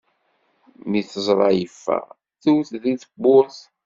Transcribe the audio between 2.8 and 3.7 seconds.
deg tewwurt.